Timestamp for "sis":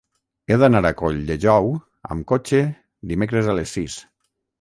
3.77-3.99